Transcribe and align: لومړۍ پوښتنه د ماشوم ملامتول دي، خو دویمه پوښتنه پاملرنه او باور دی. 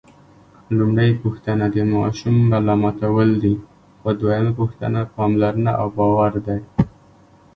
لومړۍ 0.77 1.11
پوښتنه 1.23 1.63
د 1.75 1.77
ماشوم 1.93 2.35
ملامتول 2.51 3.29
دي، 3.43 3.55
خو 3.99 4.09
دویمه 4.19 4.51
پوښتنه 4.59 4.99
پاملرنه 5.15 5.71
او 5.81 5.87
باور 5.97 6.33
دی. 6.47 6.59